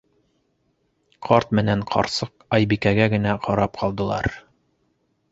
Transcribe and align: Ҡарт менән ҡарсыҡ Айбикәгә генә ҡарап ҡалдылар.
Ҡарт 1.25 1.51
менән 1.59 1.83
ҡарсыҡ 1.91 2.31
Айбикәгә 2.57 3.07
генә 3.11 3.35
ҡарап 3.49 3.77
ҡалдылар. 3.83 4.31